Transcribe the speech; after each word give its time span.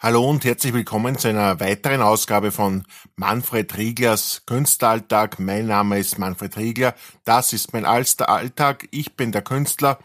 Hallo 0.00 0.30
und 0.30 0.44
herzlich 0.44 0.74
willkommen 0.74 1.18
zu 1.18 1.26
einer 1.26 1.58
weiteren 1.58 2.02
Ausgabe 2.02 2.52
von 2.52 2.84
Manfred 3.16 3.76
Rieglers 3.76 4.44
Künstleralltag. 4.46 5.40
Mein 5.40 5.66
Name 5.66 5.98
ist 5.98 6.20
Manfred 6.20 6.56
Riegler. 6.56 6.94
Das 7.24 7.52
ist 7.52 7.72
mein 7.72 7.84
Alster 7.84 8.28
Alltag. 8.28 8.86
Ich 8.92 9.16
bin 9.16 9.32
der 9.32 9.42
Künstler. 9.42 9.98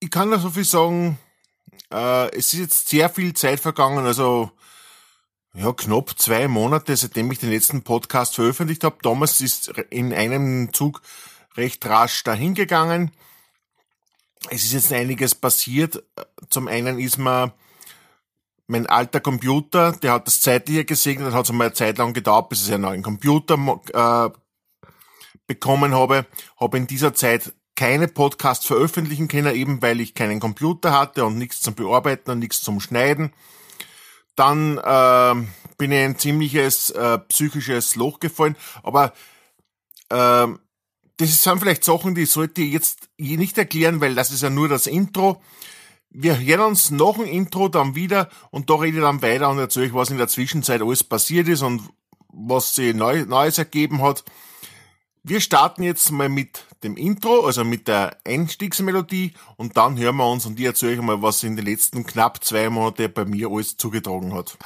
Ich 0.00 0.10
kann 0.10 0.28
nur 0.28 0.38
so 0.38 0.50
viel 0.50 0.66
sagen. 0.66 1.18
Äh, 1.90 2.28
es 2.36 2.52
ist 2.52 2.60
jetzt 2.60 2.88
sehr 2.90 3.08
viel 3.08 3.32
Zeit 3.32 3.58
vergangen, 3.58 4.04
also 4.04 4.50
ja, 5.54 5.72
knapp 5.72 6.18
zwei 6.18 6.46
Monate, 6.46 6.94
seitdem 6.98 7.32
ich 7.32 7.38
den 7.38 7.50
letzten 7.50 7.84
Podcast 7.84 8.34
veröffentlicht 8.34 8.84
habe. 8.84 8.98
Damals 9.00 9.40
ist 9.40 9.68
in 9.88 10.12
einem 10.12 10.74
Zug 10.74 11.00
recht 11.56 11.86
rasch 11.86 12.22
dahingegangen. 12.22 13.12
Es 14.50 14.62
ist 14.62 14.74
jetzt 14.74 14.92
einiges 14.92 15.34
passiert. 15.34 16.02
Zum 16.50 16.68
einen 16.68 16.98
ist 16.98 17.16
mir 17.16 17.54
mein 18.70 18.86
alter 18.86 19.20
Computer, 19.20 19.92
der 19.92 20.12
hat 20.12 20.26
das 20.28 20.40
zeitliche 20.40 20.84
gesegnet, 20.84 21.34
hat 21.34 21.44
es 21.44 21.50
einmal 21.50 21.66
eine 21.66 21.74
Zeit 21.74 21.98
lang 21.98 22.12
gedauert, 22.14 22.48
bis 22.48 22.66
ich 22.66 22.72
einen 22.72 22.82
neuen 22.82 23.02
Computer 23.02 23.56
äh, 23.92 24.30
bekommen 25.46 25.92
habe. 25.92 26.26
Habe 26.58 26.76
in 26.78 26.86
dieser 26.86 27.12
Zeit 27.12 27.52
keine 27.74 28.06
Podcasts 28.06 28.66
veröffentlichen 28.66 29.26
können, 29.26 29.54
eben 29.56 29.82
weil 29.82 30.00
ich 30.00 30.14
keinen 30.14 30.38
Computer 30.38 30.92
hatte 30.92 31.24
und 31.24 31.36
nichts 31.36 31.60
zum 31.60 31.74
Bearbeiten 31.74 32.30
und 32.30 32.38
nichts 32.38 32.62
zum 32.62 32.78
Schneiden. 32.78 33.32
Dann 34.36 34.78
äh, 34.78 35.34
bin 35.76 35.90
ich 35.90 35.98
in 35.98 36.10
ein 36.10 36.18
ziemliches 36.18 36.90
äh, 36.90 37.18
psychisches 37.18 37.96
Loch 37.96 38.20
gefallen, 38.20 38.56
aber 38.84 39.12
äh, 40.10 40.46
das 41.16 41.42
sind 41.42 41.58
vielleicht 41.58 41.82
Sachen, 41.82 42.14
die 42.14 42.24
sollte 42.24 42.62
ich 42.62 42.72
jetzt 42.72 43.08
nicht 43.18 43.58
erklären, 43.58 44.00
weil 44.00 44.14
das 44.14 44.30
ist 44.30 44.42
ja 44.42 44.50
nur 44.50 44.68
das 44.68 44.86
Intro. 44.86 45.42
Wir 46.12 46.38
hören 46.40 46.60
uns 46.60 46.90
nach 46.90 47.14
dem 47.14 47.26
Intro 47.26 47.68
dann 47.68 47.94
wieder 47.94 48.28
und 48.50 48.68
da 48.68 48.74
rede 48.74 48.98
ich 48.98 49.02
dann 49.02 49.22
weiter 49.22 49.48
und 49.48 49.58
erzähle 49.58 49.86
euch, 49.86 49.94
was 49.94 50.10
in 50.10 50.18
der 50.18 50.26
Zwischenzeit 50.26 50.82
alles 50.82 51.04
passiert 51.04 51.46
ist 51.46 51.62
und 51.62 51.82
was 52.32 52.74
sich 52.74 52.94
neu, 52.94 53.24
Neues 53.26 53.58
ergeben 53.58 54.02
hat. 54.02 54.24
Wir 55.22 55.40
starten 55.40 55.84
jetzt 55.84 56.10
mal 56.10 56.28
mit 56.28 56.66
dem 56.82 56.96
Intro, 56.96 57.44
also 57.46 57.62
mit 57.62 57.86
der 57.86 58.16
Einstiegsmelodie 58.26 59.34
und 59.56 59.76
dann 59.76 59.96
hören 59.98 60.16
wir 60.16 60.28
uns 60.28 60.46
und 60.46 60.58
ich 60.58 60.66
erzähle 60.66 60.98
euch 60.98 61.02
mal, 61.02 61.22
was 61.22 61.44
in 61.44 61.54
den 61.54 61.66
letzten 61.66 62.04
knapp 62.04 62.42
zwei 62.42 62.68
Monaten 62.70 63.12
bei 63.12 63.24
mir 63.24 63.48
alles 63.48 63.76
zugetragen 63.76 64.34
hat. 64.34 64.58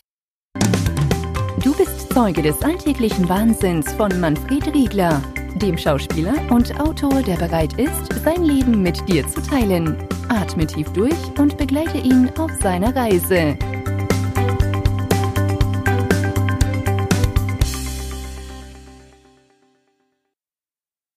Du 1.63 1.75
bist 1.75 2.11
Zeuge 2.13 2.41
des 2.41 2.63
alltäglichen 2.63 3.29
Wahnsinns 3.29 3.93
von 3.93 4.19
Manfred 4.19 4.73
Riegler, 4.73 5.21
dem 5.57 5.79
Schauspieler 5.79 6.35
und 6.51 6.79
Autor, 6.81 7.23
der 7.23 7.37
bereit 7.37 7.75
ist, 7.75 8.13
sein 8.25 8.45
Leben 8.45 8.83
mit 8.83 9.09
dir 9.09 9.27
zu 9.29 9.41
teilen. 9.41 9.97
Atme 10.29 10.67
tief 10.67 10.89
durch 10.91 11.15
und 11.39 11.57
begleite 11.57 11.99
ihn 11.99 12.31
auf 12.39 12.51
seiner 12.61 12.95
Reise. 12.95 13.57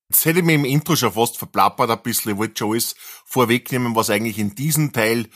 Jetzt 0.10 0.26
hätte 0.26 0.40
ich 0.40 0.46
mir 0.46 0.56
im 0.56 0.66
Intro 0.66 0.96
schon 0.96 1.12
fast 1.12 1.38
verplappert 1.38 1.90
ein 1.90 2.02
bisschen. 2.02 2.34
Ich 2.34 2.38
wollte 2.38 2.58
schon 2.58 2.72
alles 2.72 2.96
vorwegnehmen, 3.26 3.96
was 3.96 4.10
eigentlich 4.10 4.40
in 4.40 4.56
diesem 4.56 4.94
Teil 4.94 5.28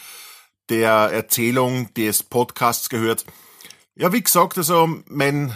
der 0.69 0.91
Erzählung 0.91 1.93
des 1.95 2.23
Podcasts 2.23 2.89
gehört. 2.89 3.25
Ja, 3.95 4.13
wie 4.13 4.23
gesagt, 4.23 4.57
also 4.57 4.87
mein 5.07 5.53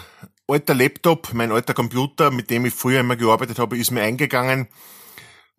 alter 0.48 0.76
Laptop, 0.76 1.34
mein 1.34 1.52
alter 1.52 1.74
Computer, 1.74 2.32
mit 2.32 2.50
dem 2.50 2.66
ich 2.66 2.74
früher 2.74 3.00
immer 3.00 3.16
gearbeitet 3.16 3.60
habe, 3.60 3.78
ist 3.78 3.92
mir 3.92 4.04
eingegangen. 4.04 4.68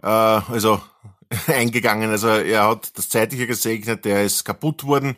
Äh, 0.02 0.06
also 0.06 0.80
eingegangen. 1.46 2.10
Also 2.10 2.28
er 2.28 2.68
hat 2.68 2.96
das 2.96 3.08
Zeitliche 3.08 3.46
gesegnet, 3.46 4.04
der 4.04 4.24
ist 4.24 4.44
kaputt 4.44 4.84
worden. 4.84 5.16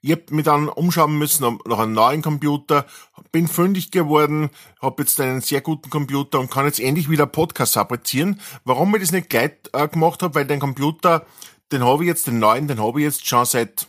Ich 0.00 0.12
hab 0.12 0.30
mich 0.30 0.44
dann 0.44 0.68
umschauen 0.68 1.18
müssen 1.18 1.58
nach 1.66 1.80
einem 1.80 1.92
neuen 1.92 2.22
Computer, 2.22 2.86
bin 3.32 3.48
fündig 3.48 3.90
geworden, 3.90 4.48
habe 4.80 5.02
jetzt 5.02 5.20
einen 5.20 5.40
sehr 5.40 5.60
guten 5.60 5.90
Computer 5.90 6.38
und 6.38 6.52
kann 6.52 6.66
jetzt 6.66 6.78
endlich 6.78 7.10
wieder 7.10 7.26
Podcast 7.26 7.74
fabrizieren. 7.74 8.40
Warum 8.62 8.94
ich 8.94 9.00
das 9.00 9.10
nicht 9.10 9.28
gleich 9.28 9.52
äh, 9.72 9.88
gemacht 9.88 10.22
habe, 10.22 10.36
weil 10.36 10.46
den 10.46 10.60
Computer, 10.60 11.26
den 11.72 11.84
habe 11.84 12.04
ich 12.04 12.08
jetzt, 12.08 12.28
den 12.28 12.38
neuen, 12.38 12.68
den 12.68 12.80
habe 12.80 13.00
ich 13.00 13.06
jetzt 13.06 13.26
schon 13.26 13.44
seit 13.44 13.88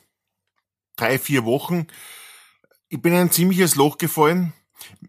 drei, 0.96 1.20
vier 1.20 1.46
Wochen. 1.46 1.86
Ich 2.90 3.00
bin 3.00 3.14
in 3.14 3.20
ein 3.20 3.32
ziemliches 3.32 3.76
Loch 3.76 4.00
gefallen. 4.00 4.54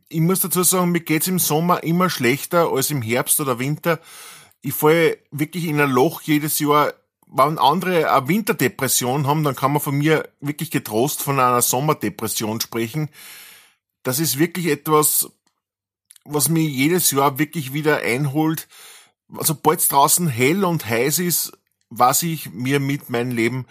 Ich 0.09 0.21
muss 0.21 0.41
dazu 0.41 0.63
sagen, 0.63 0.93
mir 0.93 1.01
geht's 1.01 1.29
im 1.29 1.39
Sommer 1.39 1.83
immer 1.83 2.11
schlechter 2.11 2.71
als 2.73 2.91
im 2.91 3.03
Herbst 3.03 3.41
oder 3.41 3.59
Winter 3.59 4.01
ich 4.63 4.75
falle 4.75 5.19
wirklich 5.31 5.65
in 5.65 5.81
ein 5.81 5.91
Loch 5.91 6.23
jedes 6.23 6.59
Jahr. 6.59 6.93
Wenn 7.27 7.59
andere 7.59 8.13
eine 8.13 8.29
Winterdepression 8.29 9.27
haben, 9.27 9.45
dann 9.45 9.55
kann 9.55 9.73
man 9.73 9.81
von 9.81 9.97
mir 9.97 10.29
wirklich 10.41 10.71
getrost 10.71 11.23
von 11.23 11.39
einer 11.39 11.63
Sommerdepression 11.63 12.61
sprechen. 12.61 13.09
Das 14.03 14.19
ist 14.19 14.39
wirklich 14.39 14.67
etwas, 14.67 15.31
was 16.25 16.49
mir 16.49 16.65
jedes 16.65 17.11
Jahr 17.13 17.39
wirklich 17.39 17.73
wieder 17.73 17.99
einholt. 17.99 18.69
Sobald 19.41 19.79
es 19.79 19.89
draußen 19.89 20.27
hell 20.27 20.65
und 20.65 20.87
heiß 20.87 21.21
ist, 21.21 21.53
was 21.89 22.23
ich 22.23 22.51
mir 22.51 22.81
mit 22.81 23.11
meinem 23.11 23.31
Leben 23.31 23.67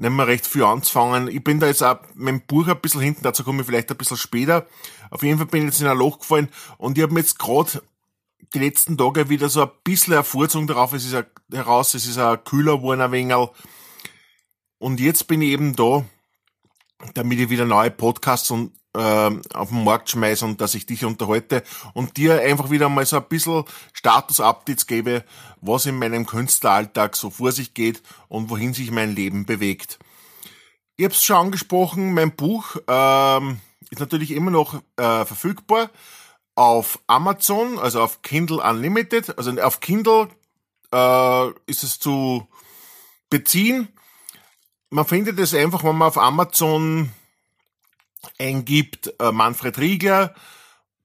nicht 0.00 0.10
mehr 0.10 0.26
recht 0.26 0.46
viel 0.46 0.64
anzufangen. 0.64 1.28
Ich 1.28 1.44
bin 1.44 1.60
da 1.60 1.66
jetzt 1.66 1.82
auch 1.82 1.98
mit 2.14 2.28
dem 2.28 2.40
Buch 2.40 2.66
ein 2.68 2.80
bisschen 2.80 3.02
hinten, 3.02 3.22
dazu 3.22 3.44
komme 3.44 3.60
ich 3.60 3.66
vielleicht 3.66 3.90
ein 3.90 3.96
bisschen 3.98 4.16
später. 4.16 4.66
Auf 5.10 5.22
jeden 5.22 5.36
Fall 5.36 5.46
bin 5.46 5.60
ich 5.60 5.66
jetzt 5.66 5.80
in 5.80 5.86
ein 5.86 5.98
Loch 5.98 6.20
gefallen 6.20 6.48
und 6.78 6.96
ich 6.96 7.02
habe 7.02 7.12
mir 7.12 7.20
jetzt 7.20 7.38
gerade 7.38 7.82
die 8.54 8.58
letzten 8.58 8.96
Tage 8.96 9.28
wieder 9.28 9.50
so 9.50 9.62
ein 9.62 9.70
bisschen 9.84 10.14
eine 10.14 10.66
darauf, 10.66 10.94
es 10.94 11.04
ist 11.04 11.24
heraus, 11.52 11.94
es 11.94 12.06
ist 12.06 12.18
ein 12.18 12.42
kühler 12.44 12.78
geworden 12.78 13.02
ein 13.02 13.12
wenig. 13.12 13.36
Und 14.78 15.00
jetzt 15.00 15.28
bin 15.28 15.42
ich 15.42 15.50
eben 15.50 15.76
da, 15.76 16.04
damit 17.14 17.38
ich 17.38 17.50
wieder 17.50 17.64
neue 17.64 17.90
Podcasts 17.90 18.50
und, 18.50 18.72
äh, 18.94 19.30
auf 19.54 19.68
den 19.68 19.84
Markt 19.84 20.10
schmeiße 20.10 20.44
und 20.44 20.60
dass 20.60 20.74
ich 20.74 20.86
dich 20.86 21.04
unterhalte 21.04 21.62
und 21.94 22.16
dir 22.16 22.40
einfach 22.40 22.70
wieder 22.70 22.88
mal 22.88 23.06
so 23.06 23.16
ein 23.16 23.28
bisschen 23.28 23.64
Status-Updates 23.92 24.86
gebe, 24.86 25.24
was 25.60 25.86
in 25.86 25.98
meinem 25.98 26.26
Künstleralltag 26.26 27.16
so 27.16 27.30
vor 27.30 27.52
sich 27.52 27.74
geht 27.74 28.02
und 28.28 28.50
wohin 28.50 28.74
sich 28.74 28.90
mein 28.90 29.14
Leben 29.14 29.46
bewegt. 29.46 29.98
Ich 30.96 31.04
habe 31.04 31.14
es 31.14 31.24
schon 31.24 31.36
angesprochen, 31.36 32.14
mein 32.14 32.34
Buch 32.36 32.76
ähm, 32.86 33.60
ist 33.90 34.00
natürlich 34.00 34.32
immer 34.32 34.50
noch 34.50 34.74
äh, 34.96 35.24
verfügbar 35.24 35.90
auf 36.54 37.00
Amazon, 37.06 37.78
also 37.78 38.02
auf 38.02 38.22
Kindle 38.22 38.58
Unlimited, 38.58 39.38
also 39.38 39.50
auf 39.62 39.80
Kindle 39.80 40.28
äh, 40.92 41.48
ist 41.66 41.84
es 41.84 41.98
zu 41.98 42.46
beziehen. 43.30 43.88
Man 44.92 45.04
findet 45.04 45.38
es 45.38 45.54
einfach, 45.54 45.84
wenn 45.84 45.96
man 45.96 46.08
auf 46.08 46.18
Amazon 46.18 47.10
eingibt 48.38 49.14
äh, 49.20 49.30
Manfred 49.30 49.78
Riegler 49.78 50.34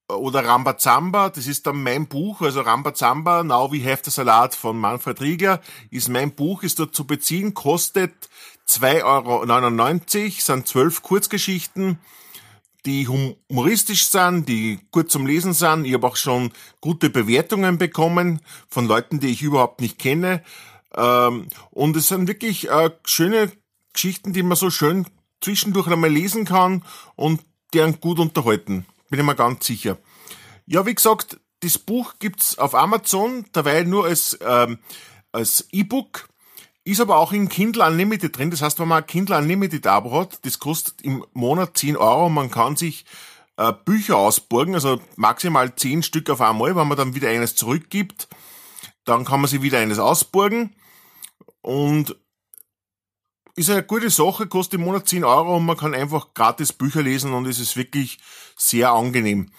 oder 0.07 0.43
Rambazamba, 0.43 1.29
das 1.29 1.45
ist 1.45 1.67
dann 1.67 1.83
mein 1.83 2.07
Buch, 2.07 2.41
also 2.41 2.61
Rambazamba, 2.61 3.43
Now 3.43 3.71
We 3.71 3.83
Have 3.83 4.01
the 4.03 4.09
Salat 4.11 4.55
von 4.55 4.79
Manfred 4.79 5.21
Riegler, 5.21 5.61
ist 5.91 6.09
mein 6.09 6.33
Buch, 6.33 6.63
ist 6.63 6.79
dort 6.79 6.95
zu 6.95 7.05
beziehen, 7.05 7.53
kostet 7.53 8.29
2,99 8.67 9.03
Euro, 9.03 10.31
sind 10.39 10.67
zwölf 10.67 11.03
Kurzgeschichten, 11.03 11.99
die 12.87 13.07
humoristisch 13.07 14.07
sind, 14.07 14.49
die 14.49 14.79
gut 14.89 15.11
zum 15.11 15.27
Lesen 15.27 15.53
sind. 15.53 15.85
Ich 15.85 15.93
habe 15.93 16.07
auch 16.07 16.15
schon 16.15 16.51
gute 16.81 17.11
Bewertungen 17.11 17.77
bekommen 17.77 18.41
von 18.67 18.87
Leuten, 18.87 19.19
die 19.19 19.29
ich 19.29 19.43
überhaupt 19.43 19.81
nicht 19.81 19.99
kenne. 19.99 20.43
Ähm, 20.95 21.47
und 21.71 21.95
es 21.95 22.07
sind 22.07 22.27
wirklich 22.27 22.69
äh, 22.69 22.91
schöne 23.03 23.51
Geschichten, 23.95 24.33
die 24.33 24.43
man 24.43 24.55
so 24.55 24.69
schön 24.69 25.07
zwischendurch 25.41 25.87
einmal 25.87 26.11
lesen 26.11 26.45
kann 26.45 26.83
und 27.15 27.41
deren 27.73 27.99
gut 27.99 28.19
unterhalten. 28.19 28.85
Bin 29.09 29.19
ich 29.19 29.25
mir 29.25 29.35
ganz 29.35 29.65
sicher. 29.65 29.97
Ja, 30.65 30.85
wie 30.85 30.95
gesagt, 30.95 31.39
das 31.61 31.77
Buch 31.77 32.15
gibt's 32.19 32.57
auf 32.57 32.75
Amazon, 32.75 33.45
dabei 33.51 33.83
nur 33.83 34.05
als, 34.05 34.37
ähm, 34.41 34.79
als 35.31 35.67
E-Book. 35.71 36.29
Ist 36.83 37.01
aber 37.01 37.17
auch 37.17 37.31
in 37.31 37.49
Kindle 37.49 37.83
Unlimited 37.83 38.37
drin. 38.37 38.51
Das 38.51 38.61
heißt, 38.61 38.79
wenn 38.79 38.87
man 38.87 39.01
ein 39.01 39.07
Kindle 39.07 39.37
Unlimited 39.37 39.87
Abo 39.87 40.19
hat, 40.19 40.45
das 40.45 40.59
kostet 40.59 41.01
im 41.01 41.25
Monat 41.33 41.75
10 41.77 41.97
Euro. 41.97 42.29
Man 42.29 42.51
kann 42.51 42.75
sich 42.75 43.05
äh, 43.57 43.73
Bücher 43.73 44.17
ausborgen, 44.17 44.75
also 44.75 45.01
maximal 45.15 45.73
10 45.75 46.03
Stück 46.03 46.29
auf 46.29 46.41
einmal. 46.41 46.75
Wenn 46.75 46.87
man 46.87 46.97
dann 46.97 47.15
wieder 47.15 47.29
eines 47.29 47.55
zurückgibt, 47.55 48.27
dann 49.03 49.25
kann 49.25 49.41
man 49.41 49.49
sich 49.49 49.63
wieder 49.63 49.79
eines 49.79 49.97
ausborgen. 49.97 50.75
Und 51.61 52.15
ist 53.55 53.69
eine 53.69 53.83
gute 53.83 54.09
Sache, 54.09 54.47
kostet 54.47 54.79
im 54.79 54.85
Monat 54.85 55.07
10 55.07 55.23
Euro 55.23 55.57
und 55.57 55.65
man 55.65 55.77
kann 55.77 55.93
einfach 55.93 56.33
gratis 56.33 56.73
Bücher 56.73 57.01
lesen 57.01 57.33
und 57.33 57.47
es 57.47 57.59
ist 57.59 57.77
wirklich 57.77 58.19
sehr 58.55 58.91
angenehm. 58.91 59.49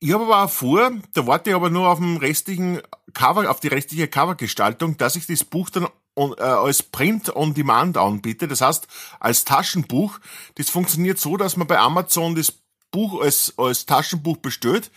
Ich 0.00 0.12
habe 0.12 0.24
aber 0.24 0.44
auch 0.44 0.50
vor, 0.50 0.90
da 1.14 1.26
warte 1.26 1.50
ich 1.50 1.56
aber 1.56 1.70
nur 1.70 1.88
auf 1.88 1.98
den 1.98 2.18
restlichen 2.18 2.82
Cover, 3.14 3.50
auf 3.50 3.60
die 3.60 3.68
restliche 3.68 4.06
Covergestaltung, 4.06 4.98
dass 4.98 5.16
ich 5.16 5.26
das 5.26 5.44
Buch 5.44 5.70
dann 5.70 5.88
äh, 6.16 6.42
als 6.42 6.82
Print 6.82 7.34
on 7.34 7.54
Demand 7.54 7.96
anbiete. 7.96 8.46
Das 8.46 8.60
heißt, 8.60 8.86
als 9.18 9.44
Taschenbuch. 9.44 10.18
Das 10.56 10.68
funktioniert 10.68 11.18
so, 11.18 11.38
dass 11.38 11.56
man 11.56 11.66
bei 11.66 11.78
Amazon 11.78 12.34
das 12.34 12.52
Buch 12.90 13.22
als, 13.22 13.54
als 13.56 13.86
Taschenbuch 13.86 14.36
bestellt 14.36 14.90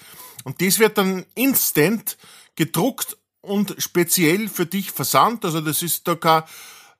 und 0.43 0.61
das 0.61 0.79
wird 0.79 0.97
dann 0.97 1.25
instant 1.35 2.17
gedruckt 2.55 3.17
und 3.41 3.75
speziell 3.79 4.49
für 4.49 4.65
dich 4.65 4.91
versandt. 4.91 5.45
Also 5.45 5.61
das 5.61 5.81
ist 5.81 6.07
da 6.07 6.15
kein 6.15 6.43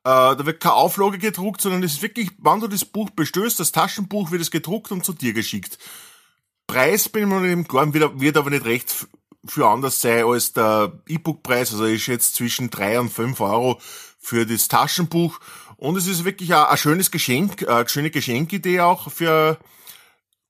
da 0.07 0.45
wird 0.45 0.61
keine 0.61 0.75
Auflage 0.75 1.17
gedruckt, 1.17 1.59
sondern 1.59 1.83
es 1.83 1.93
ist 1.93 2.01
wirklich, 2.01 2.29
wenn 2.37 2.59
du 2.59 2.67
das 2.67 2.85
Buch 2.85 3.09
bestößt, 3.09 3.59
das 3.59 3.71
Taschenbuch 3.71 4.31
wird 4.31 4.41
es 4.41 4.51
gedruckt 4.51 4.91
und 4.91 5.03
zu 5.03 5.13
dir 5.13 5.33
geschickt. 5.33 5.77
Preis 6.65 7.09
bin 7.09 7.23
ich 7.23 7.27
mir 7.27 7.41
nicht 7.41 7.51
im 7.51 7.93
wird, 7.93 8.19
wird 8.19 8.37
aber 8.37 8.49
nicht 8.49 8.65
recht 8.65 9.07
für 9.45 9.67
anders 9.67 9.99
sein 10.01 10.25
als 10.25 10.53
der 10.53 11.01
E-Book-Preis. 11.07 11.71
Also 11.71 11.85
ist 11.85 12.07
jetzt 12.07 12.35
zwischen 12.35 12.69
drei 12.69 12.99
und 12.99 13.09
fünf 13.09 13.39
Euro 13.41 13.79
für 14.17 14.45
das 14.45 14.67
Taschenbuch. 14.67 15.39
Und 15.77 15.97
es 15.97 16.07
ist 16.07 16.25
wirklich 16.25 16.53
ein, 16.53 16.65
ein 16.65 16.77
schönes 16.77 17.11
Geschenk, 17.11 17.67
eine 17.67 17.87
schöne 17.87 18.11
Geschenkidee 18.11 18.81
auch 18.81 19.11
für 19.11 19.57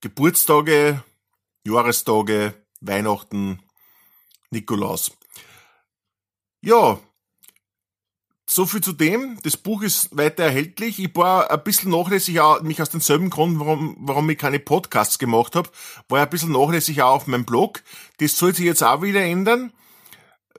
Geburtstage, 0.02 1.04
Jahrestage, 1.66 2.54
Weihnachten, 2.82 3.60
Nikolaus. 4.52 5.12
Ja, 6.62 7.00
so 8.50 8.66
viel 8.66 8.82
zu 8.82 8.94
dem. 8.94 9.38
Das 9.44 9.58
Buch 9.58 9.82
ist 9.82 10.16
weiter 10.16 10.46
erhältlich. 10.46 11.00
Ich 11.00 11.16
war 11.16 11.52
ein 11.52 11.64
bisschen 11.64 11.92
nachlässig, 11.92 12.40
auch, 12.40 12.62
mich 12.62 12.82
aus 12.82 12.90
demselben 12.90 13.30
Grund, 13.30 13.60
warum, 13.60 13.98
warum 14.00 14.30
ich 14.30 14.38
keine 14.38 14.60
Podcasts 14.60 15.20
gemacht 15.20 15.56
habe, 15.56 15.70
war 16.08 16.22
ein 16.22 16.30
bisschen 16.30 16.54
nachlässig 16.54 17.02
auch 17.02 17.16
auf 17.16 17.28
meinem 17.28 17.46
Blog. 17.46 17.84
Das 18.20 18.38
soll 18.38 18.56
sich 18.56 18.66
jetzt 18.66 18.84
auch 18.84 19.02
wieder 19.02 19.22
ändern, 19.22 19.74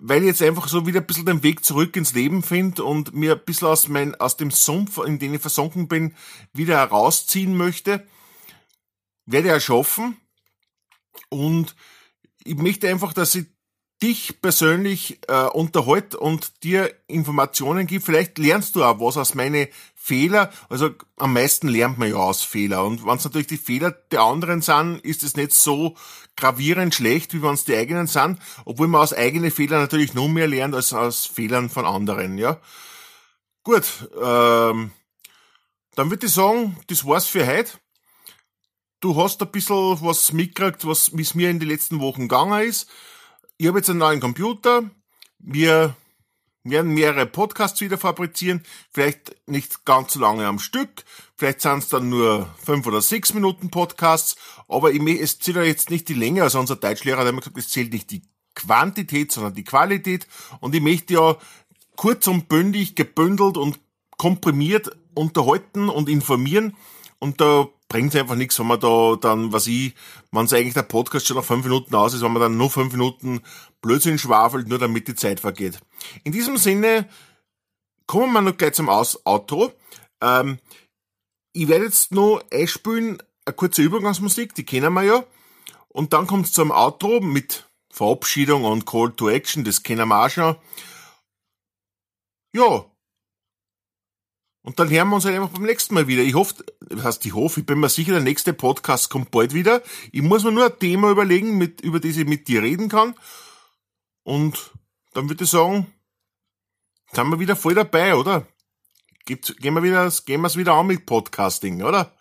weil 0.00 0.20
ich 0.20 0.28
jetzt 0.28 0.42
einfach 0.42 0.68
so 0.68 0.86
wieder 0.86 1.00
ein 1.00 1.06
bisschen 1.06 1.26
den 1.26 1.42
Weg 1.42 1.64
zurück 1.64 1.96
ins 1.96 2.12
Leben 2.12 2.42
finde 2.42 2.84
und 2.84 3.14
mir 3.14 3.32
ein 3.32 3.44
bisschen 3.44 3.68
aus, 3.68 3.88
mein, 3.88 4.14
aus 4.16 4.36
dem 4.36 4.50
Sumpf, 4.50 4.98
in 4.98 5.18
den 5.18 5.34
ich 5.34 5.40
versunken 5.40 5.88
bin, 5.88 6.14
wieder 6.52 6.76
herausziehen 6.76 7.56
möchte. 7.56 8.06
Werde 9.24 9.56
ich 9.56 9.64
schaffen. 9.64 10.16
Und 11.30 11.74
ich 12.44 12.56
möchte 12.56 12.88
einfach, 12.88 13.12
dass 13.12 13.34
ich 13.34 13.46
dich 14.02 14.40
persönlich 14.40 15.18
äh, 15.28 15.44
unterhält 15.46 16.14
und 16.14 16.62
dir 16.62 16.94
Informationen 17.08 17.86
gibt. 17.86 18.04
Vielleicht 18.04 18.38
lernst 18.38 18.76
du 18.76 18.84
auch 18.84 19.00
was 19.00 19.16
aus 19.16 19.34
meinen 19.34 19.66
Fehler. 19.94 20.52
Also 20.68 20.90
am 21.16 21.32
meisten 21.32 21.68
lernt 21.68 21.98
man 21.98 22.08
ja 22.08 22.16
aus 22.16 22.42
Fehler. 22.42 22.84
Und 22.84 23.04
wenn 23.04 23.16
es 23.16 23.24
natürlich 23.24 23.48
die 23.48 23.56
Fehler 23.56 23.90
der 23.90 24.22
anderen 24.22 24.62
sind, 24.62 25.00
ist 25.00 25.24
es 25.24 25.36
nicht 25.36 25.52
so 25.52 25.96
gravierend 26.36 26.94
schlecht, 26.94 27.34
wie 27.34 27.42
wenn 27.42 27.54
es 27.54 27.64
die 27.64 27.74
eigenen 27.74 28.06
sind. 28.06 28.38
Obwohl 28.64 28.86
man 28.86 29.00
aus 29.00 29.12
eigenen 29.12 29.50
Fehlern 29.50 29.80
natürlich 29.80 30.14
noch 30.14 30.28
mehr 30.28 30.46
lernt 30.46 30.74
als 30.76 30.92
aus 30.92 31.26
Fehlern 31.26 31.68
von 31.68 31.84
anderen. 31.84 32.38
Ja, 32.38 32.60
gut. 33.64 33.84
Ähm, 34.22 34.92
dann 35.96 36.10
würde 36.10 36.26
ich 36.26 36.32
sagen, 36.32 36.76
das 36.86 37.04
war's 37.04 37.26
für 37.26 37.44
heute. 37.44 37.72
Du 39.00 39.20
hast 39.20 39.42
ein 39.42 39.50
bisschen 39.50 40.00
was 40.00 40.32
mitgekriegt, 40.32 40.86
was 40.86 41.12
es 41.12 41.34
mir 41.34 41.50
in 41.50 41.58
den 41.58 41.68
letzten 41.68 41.98
Wochen 42.00 42.22
gegangen 42.22 42.62
ist 42.62 42.88
ich 43.58 43.66
habe 43.66 43.78
jetzt 43.78 43.90
einen 43.90 43.98
neuen 43.98 44.20
Computer. 44.20 44.88
Wir 45.40 45.94
werden 46.62 46.94
mehrere 46.94 47.26
Podcasts 47.26 47.80
wieder 47.80 47.98
fabrizieren. 47.98 48.62
Vielleicht 48.92 49.34
nicht 49.48 49.84
ganz 49.84 50.12
so 50.12 50.20
lange 50.20 50.46
am 50.46 50.60
Stück. 50.60 51.04
Vielleicht 51.34 51.60
sind 51.60 51.78
es 51.78 51.88
dann 51.88 52.08
nur 52.08 52.48
fünf 52.64 52.86
oder 52.86 53.02
sechs 53.02 53.34
Minuten 53.34 53.70
Podcasts. 53.70 54.36
Aber 54.68 54.92
ich, 54.92 55.02
es 55.20 55.40
zählt 55.40 55.56
ja 55.56 55.64
jetzt 55.64 55.90
nicht 55.90 56.08
die 56.08 56.14
Länge. 56.14 56.44
Also 56.44 56.60
unser 56.60 56.76
Deutschlehrer 56.76 57.20
hat 57.20 57.26
immer 57.26 57.40
gesagt, 57.40 57.58
es 57.58 57.68
zählt 57.68 57.92
nicht 57.92 58.12
die 58.12 58.22
Quantität, 58.54 59.32
sondern 59.32 59.54
die 59.54 59.64
Qualität. 59.64 60.28
Und 60.60 60.74
ich 60.74 60.80
möchte 60.80 61.14
ja 61.14 61.36
kurz 61.96 62.28
und 62.28 62.48
bündig, 62.48 62.94
gebündelt 62.94 63.56
und 63.56 63.80
komprimiert 64.16 64.96
unterhalten 65.14 65.88
und 65.88 66.08
informieren. 66.08 66.76
Und 67.18 67.40
da 67.40 67.66
bringt 67.88 68.14
einfach 68.14 68.34
nichts, 68.34 68.58
wenn 68.58 68.66
man 68.66 68.80
da 68.80 69.16
dann, 69.20 69.52
was 69.52 69.66
ich, 69.66 69.94
wenn 70.30 70.44
es 70.44 70.52
eigentlich 70.52 70.74
der 70.74 70.82
Podcast 70.82 71.26
schon 71.26 71.36
nach 71.36 71.44
fünf 71.44 71.64
Minuten 71.64 71.94
aus 71.94 72.14
ist, 72.14 72.22
wenn 72.22 72.32
man 72.32 72.42
dann 72.42 72.56
nur 72.56 72.70
fünf 72.70 72.92
Minuten 72.92 73.40
Blödsinn 73.80 74.18
schwafelt, 74.18 74.68
nur 74.68 74.78
damit 74.78 75.08
die 75.08 75.14
Zeit 75.14 75.40
vergeht. 75.40 75.80
In 76.24 76.32
diesem 76.32 76.58
Sinne 76.58 77.08
kommen 78.06 78.32
wir 78.32 78.42
noch 78.42 78.56
gleich 78.56 78.74
zum 78.74 78.88
Outro. 78.88 79.72
Ähm, 80.20 80.58
ich 81.52 81.68
werde 81.68 81.86
jetzt 81.86 82.12
noch 82.12 82.42
einspielen, 82.52 83.22
eine 83.44 83.54
kurze 83.54 83.82
Übergangsmusik, 83.82 84.54
die 84.54 84.64
kennen 84.64 84.92
wir 84.92 85.02
ja. 85.02 85.24
Und 85.88 86.12
dann 86.12 86.26
kommt 86.26 86.46
es 86.46 86.52
zum 86.52 86.70
Outro 86.70 87.20
mit 87.20 87.68
Verabschiedung 87.90 88.64
und 88.64 88.86
Call 88.86 89.12
to 89.12 89.30
Action, 89.30 89.64
das 89.64 89.82
kennen 89.82 90.08
wir 90.08 90.24
auch 90.24 90.30
schon. 90.30 90.56
Ja, 92.52 92.84
dann 94.78 94.90
hören 94.90 95.08
wir 95.08 95.16
uns 95.16 95.24
halt 95.24 95.34
einfach 95.34 95.50
beim 95.50 95.64
nächsten 95.64 95.94
Mal 95.94 96.06
wieder. 96.06 96.22
Ich 96.22 96.34
hoffe, 96.34 96.64
das 96.80 97.02
heißt, 97.02 97.26
ich 97.26 97.34
hoffe, 97.34 97.60
ich 97.60 97.66
bin 97.66 97.80
mir 97.80 97.88
sicher, 97.88 98.12
der 98.12 98.20
nächste 98.20 98.52
Podcast 98.52 99.10
kommt 99.10 99.30
bald 99.30 99.54
wieder. 99.54 99.82
Ich 100.12 100.22
muss 100.22 100.44
mir 100.44 100.52
nur 100.52 100.66
ein 100.66 100.78
Thema 100.78 101.10
überlegen, 101.10 101.58
mit, 101.58 101.80
über 101.80 102.00
das 102.00 102.16
ich 102.16 102.26
mit 102.26 102.48
dir 102.48 102.62
reden 102.62 102.88
kann. 102.88 103.14
Und 104.22 104.72
dann 105.14 105.28
würde 105.28 105.44
ich 105.44 105.50
sagen, 105.50 105.86
sind 107.12 107.28
wir 107.30 107.40
wieder 107.40 107.56
voll 107.56 107.74
dabei, 107.74 108.14
oder? 108.14 108.46
Gibt's, 109.24 109.54
gehen 109.56 109.74
wir 109.74 109.82
wieder, 109.82 110.10
gehen 110.26 110.40
wir 110.40 110.46
es 110.46 110.56
wieder 110.56 110.74
an 110.74 110.86
mit 110.86 111.06
Podcasting, 111.06 111.82
oder? 111.82 112.14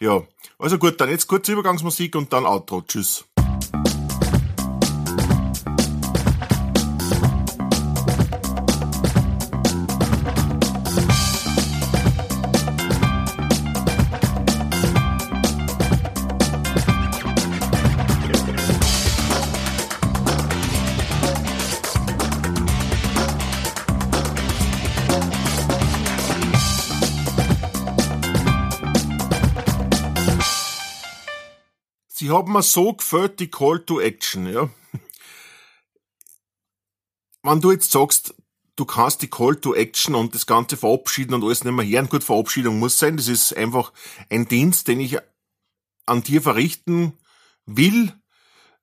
Ja. 0.00 0.22
Also 0.58 0.78
gut, 0.78 1.00
dann 1.00 1.10
jetzt 1.10 1.26
kurze 1.26 1.52
Übergangsmusik 1.52 2.16
und 2.16 2.32
dann 2.32 2.46
Outro. 2.46 2.82
Tschüss. 2.82 3.24
Die 32.28 32.34
haben 32.34 32.52
mir 32.52 32.62
so 32.62 32.92
gefällt, 32.92 33.40
die 33.40 33.50
Call 33.50 33.82
to 33.86 34.00
Action, 34.00 34.46
ja. 34.52 34.68
Wenn 37.42 37.62
du 37.62 37.72
jetzt 37.72 37.90
sagst, 37.90 38.34
du 38.76 38.84
kannst 38.84 39.22
die 39.22 39.30
Call 39.30 39.56
to 39.56 39.74
Action 39.74 40.14
und 40.14 40.34
das 40.34 40.46
Ganze 40.46 40.76
verabschieden 40.76 41.32
und 41.32 41.42
alles 41.42 41.64
nicht 41.64 41.72
mehr 41.72 41.86
hören, 41.86 42.10
gut, 42.10 42.22
Verabschiedung 42.22 42.78
muss 42.78 42.98
sein, 42.98 43.16
das 43.16 43.28
ist 43.28 43.56
einfach 43.56 43.94
ein 44.28 44.46
Dienst, 44.46 44.88
den 44.88 45.00
ich 45.00 45.16
an 46.04 46.22
dir 46.22 46.42
verrichten 46.42 47.14
will, 47.64 48.12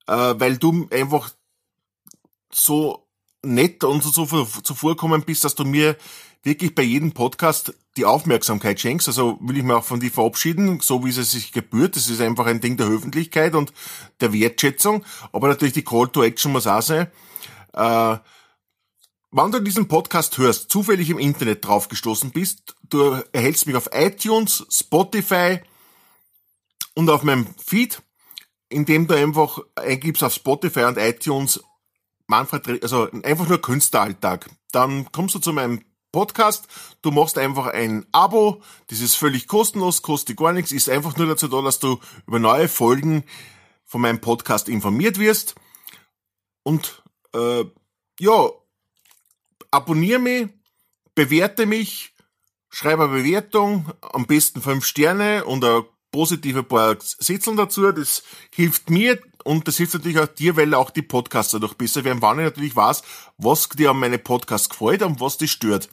äh, 0.08 0.34
weil 0.38 0.58
du 0.58 0.88
einfach 0.90 1.32
so 2.52 3.05
nett 3.46 3.84
und 3.84 4.04
so 4.04 4.12
zuvorkommen 4.12 5.24
bist, 5.24 5.44
dass 5.44 5.56
du 5.56 5.66
mir 5.66 5.98
wirklich 6.44 6.76
bei 6.76 6.84
jedem 6.84 7.12
Podcast 7.12 7.74
die 7.98 8.06
Aufmerksamkeit 8.06 8.80
schenkst. 8.80 9.08
Also 9.08 9.38
will 9.42 9.58
ich 9.58 9.64
mir 9.64 9.78
auch 9.78 9.84
von 9.84 10.00
dir 10.00 10.12
verabschieden, 10.12 10.80
so 10.80 11.04
wie 11.04 11.10
es 11.10 11.32
sich 11.32 11.52
gebührt. 11.52 11.96
Das 11.96 12.10
ist 12.10 12.22
einfach 12.22 12.46
ein 12.46 12.62
Ding 12.62 12.78
der 12.78 12.88
Höflichkeit 12.88 13.56
und 13.56 13.74
der 14.22 14.32
Wertschätzung. 14.32 15.04
Aber 15.32 15.48
natürlich 15.48 15.74
die 15.74 15.84
Call 15.84 16.08
to 16.08 16.24
Action 16.24 16.52
muss 16.52 16.68
auch 16.68 16.82
sein. 16.82 17.08
Äh, 17.74 18.18
wenn 19.32 19.52
du 19.52 19.60
diesen 19.60 19.88
Podcast 19.88 20.38
hörst, 20.38 20.70
zufällig 20.70 21.10
im 21.10 21.20
Internet 21.20 21.66
draufgestoßen 21.66 22.32
bist, 22.32 22.76
du 22.90 23.22
erhältst 23.34 23.68
mich 23.68 23.76
auf 23.76 23.90
iTunes, 23.92 24.66
Spotify 24.70 25.60
und 26.94 27.10
auf 27.10 27.24
meinem 27.24 27.48
Feed, 27.58 28.02
indem 28.70 29.08
du 29.08 29.16
einfach 29.16 29.60
eingibst 29.76 30.24
auf 30.24 30.34
Spotify 30.34 30.86
und 30.86 30.98
iTunes 30.98 31.60
Manfred, 32.28 32.84
also 32.84 33.10
einfach 33.24 33.48
nur 33.48 33.62
Künstleralltag. 33.62 34.50
Dann 34.72 35.12
kommst 35.12 35.36
du 35.36 35.40
zu 35.40 35.54
meinem 35.54 35.84
Podcast. 36.12 36.68
Du 37.02 37.12
machst 37.12 37.38
einfach 37.38 37.68
ein 37.68 38.06
Abo, 38.14 38.62
das 38.88 39.02
ist 39.02 39.16
völlig 39.16 39.48
kostenlos, 39.48 40.02
kostet 40.02 40.38
gar 40.38 40.54
nichts, 40.54 40.72
ist 40.72 40.90
einfach 40.90 41.18
nur 41.18 41.28
dazu 41.28 41.50
da, 41.50 41.62
dass 41.62 41.80
du 41.80 42.00
über 42.26 42.40
neue 42.40 42.70
Folgen 42.70 43.26
von 43.86 44.02
meinem 44.02 44.22
Podcast 44.22 44.70
informiert 44.70 45.20
wirst. 45.20 45.56
Und 46.64 47.04
äh, 47.34 47.66
ja, 48.20 48.50
abonniere 49.72 50.20
mich, 50.20 50.48
bewerte 51.16 51.66
mich, 51.66 52.14
schreibe 52.70 53.04
eine 53.04 53.14
Bewertung, 53.14 53.92
am 54.02 54.26
besten 54.26 54.62
fünf 54.62 54.86
Sterne 54.86 55.44
und 55.44 55.66
ein 55.66 55.84
positive 56.12 56.64
paar 56.64 56.96
Sitzeln 57.02 57.58
dazu. 57.58 57.92
Das 57.92 58.24
hilft 58.52 58.90
mir 58.90 59.20
und 59.46 59.68
das 59.68 59.78
hilft 59.78 59.94
natürlich 59.94 60.20
auch 60.20 60.28
dir, 60.28 60.58
weil 60.58 60.74
auch 60.74 60.90
die 60.90 61.04
Podcasts 61.04 61.52
dadurch 61.52 61.76
besser 61.76 62.04
werden, 62.04 62.20
wann 62.22 62.40
ich 62.40 62.46
natürlich 62.46 62.76
weiß, 62.76 63.04
was 63.38 63.70
dir 63.70 63.92
an 63.92 64.00
meine 64.00 64.18
Podcasts 64.18 64.70
gefällt 64.70 65.04
und 65.04 65.22
was 65.22 65.38
dich 65.38 65.52
stört. 65.52 65.88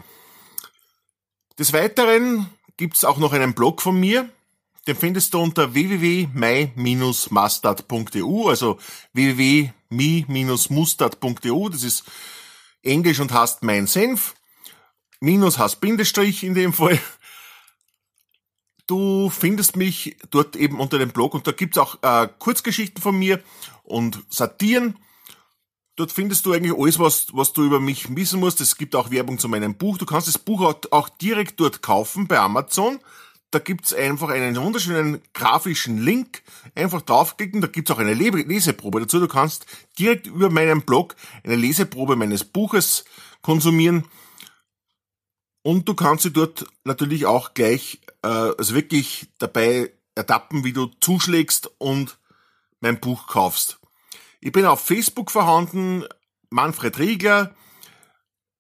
Des 1.59 1.75
Weiteren 1.75 2.49
gibt's 2.78 3.04
auch 3.04 3.18
noch 3.18 3.35
einen 3.35 3.52
Blog 3.52 3.82
von 3.82 4.00
mir. 4.00 4.26
Den 4.87 4.97
findest 4.97 5.35
du 5.35 5.40
unter 5.40 5.75
www.my-mustard.eu, 5.75 8.49
also 8.49 8.78
www.mi-mustard.eu. 9.12 11.68
Das 11.68 11.82
ist 11.85 12.04
Englisch 12.82 13.21
und 13.21 13.32
heißt 13.32 13.64
mein 13.64 13.87
Senf. 13.87 14.35
Minus 15.21 15.59
heißt 15.59 15.78
Bindestrich 15.80 16.42
in 16.42 16.54
dem 16.54 16.73
Fall. 16.73 16.99
Du 18.92 19.30
findest 19.30 19.75
mich 19.76 20.18
dort 20.28 20.54
eben 20.54 20.78
unter 20.78 20.99
dem 20.99 21.12
Blog 21.12 21.32
und 21.32 21.46
da 21.46 21.52
gibt's 21.52 21.78
auch 21.78 22.02
äh, 22.02 22.28
Kurzgeschichten 22.38 23.00
von 23.00 23.18
mir 23.18 23.42
und 23.84 24.22
Satiren. 24.28 24.99
Dort 25.96 26.12
findest 26.12 26.44
du 26.44 26.52
eigentlich 26.52 26.78
alles, 26.78 26.99
was, 26.99 27.28
was 27.32 27.54
du 27.54 27.64
über 27.64 27.80
mich 27.80 28.14
wissen 28.14 28.38
musst. 28.38 28.61
Es 28.61 28.76
gibt 28.76 28.94
auch 28.94 29.11
Werbung 29.11 29.38
zu 29.38 29.49
meinem 29.49 29.76
Buch. 29.76 29.96
Du 29.96 30.04
kannst 30.04 30.28
das 30.28 30.37
Buch 30.37 30.75
auch, 30.90 31.08
direkt 31.08 31.58
dort 31.58 31.80
kaufen 31.80 32.28
bei 32.28 32.38
Amazon. 32.38 33.00
Da 33.50 33.61
gibt's 33.61 33.94
einfach 33.94 34.28
einen 34.28 34.56
wunderschönen 34.56 35.22
grafischen 35.32 35.96
Link. 35.96 36.42
Einfach 36.75 37.00
draufklicken, 37.00 37.62
da 37.62 37.68
gibt's 37.68 37.90
auch 37.90 37.99
eine 37.99 38.12
Leseprobe 38.12 39.00
dazu. 39.00 39.20
Du 39.20 39.26
kannst 39.26 39.64
direkt 39.99 40.26
über 40.26 40.50
meinen 40.50 40.82
Blog 40.82 41.16
eine 41.44 41.56
Leseprobe 41.56 42.14
meines 42.14 42.44
Buches 42.44 43.06
konsumieren. 43.40 44.04
Und 45.62 45.88
du 45.88 45.95
kannst 45.95 46.25
sie 46.25 46.33
dort 46.33 46.66
natürlich 46.85 47.26
auch 47.26 47.54
gleich, 47.54 48.00
äh, 48.23 48.28
also 48.28 48.75
wirklich 48.75 49.28
dabei 49.38 49.92
ertappen, 50.14 50.64
wie 50.64 50.73
du 50.73 50.87
zuschlägst 51.00 51.71
und 51.78 52.19
mein 52.81 53.00
Buch 53.00 53.28
kaufst. 53.28 53.78
Ich 54.40 54.52
bin 54.52 54.66
auf 54.66 54.85
Facebook 54.85 55.31
vorhanden, 55.31 56.04
Manfred 56.50 56.99
Riegler. 56.99 57.54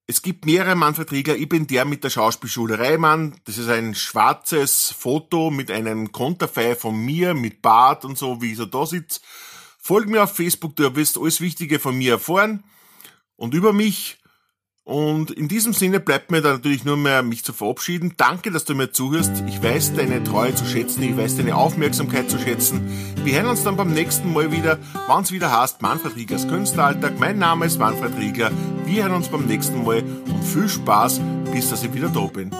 Es 0.06 0.22
gibt 0.22 0.46
mehrere 0.46 0.76
Manfred 0.76 1.10
Riegler. 1.10 1.36
Ich 1.36 1.48
bin 1.48 1.66
der 1.66 1.84
mit 1.84 2.04
der 2.04 2.10
Schauspielschule 2.10 2.78
Reimann. 2.78 3.40
Das 3.44 3.58
ist 3.58 3.68
ein 3.68 3.94
schwarzes 3.94 4.94
Foto 4.96 5.50
mit 5.50 5.70
einem 5.70 6.12
Konterfei 6.12 6.76
von 6.76 6.96
mir, 6.96 7.34
mit 7.34 7.62
Bart 7.62 8.04
und 8.04 8.16
so, 8.16 8.40
wie 8.40 8.52
ich 8.52 8.58
so 8.58 8.66
da 8.66 8.86
sitze. 8.86 9.20
Folg 9.78 10.08
mir 10.08 10.22
auf 10.22 10.36
Facebook, 10.36 10.76
du 10.76 10.94
wirst 10.94 11.18
alles 11.18 11.40
Wichtige 11.40 11.80
von 11.80 11.96
mir 11.96 12.12
erfahren 12.12 12.62
und 13.34 13.54
über 13.54 13.72
mich. 13.72 14.21
Und 14.84 15.30
in 15.30 15.46
diesem 15.46 15.72
Sinne 15.72 16.00
bleibt 16.00 16.32
mir 16.32 16.42
dann 16.42 16.54
natürlich 16.54 16.84
nur 16.84 16.96
mehr, 16.96 17.22
mich 17.22 17.44
zu 17.44 17.52
verabschieden. 17.52 18.14
Danke, 18.16 18.50
dass 18.50 18.64
du 18.64 18.74
mir 18.74 18.90
zuhörst. 18.90 19.30
Ich 19.46 19.62
weiß 19.62 19.94
deine 19.94 20.24
Treue 20.24 20.56
zu 20.56 20.64
schätzen, 20.64 21.04
ich 21.04 21.16
weiß 21.16 21.36
deine 21.36 21.54
Aufmerksamkeit 21.54 22.28
zu 22.28 22.36
schätzen. 22.38 22.80
Wir 23.22 23.34
hören 23.34 23.50
uns 23.50 23.62
dann 23.62 23.76
beim 23.76 23.92
nächsten 23.92 24.32
Mal 24.32 24.50
wieder, 24.50 24.78
wann 25.06 25.22
es 25.22 25.30
wieder 25.30 25.56
heißt, 25.56 25.82
Manfred 25.82 26.16
Riegers 26.16 26.48
Künstleralltag. 26.48 27.20
Mein 27.20 27.38
Name 27.38 27.66
ist 27.66 27.78
Manfred 27.78 28.16
Rieger. 28.18 28.50
Wir 28.84 29.04
hören 29.04 29.14
uns 29.14 29.28
beim 29.28 29.46
nächsten 29.46 29.84
Mal 29.84 30.02
und 30.02 30.42
viel 30.42 30.68
Spaß, 30.68 31.20
bis 31.52 31.70
dass 31.70 31.84
ich 31.84 31.94
wieder 31.94 32.08
da 32.08 32.26
bin. 32.26 32.50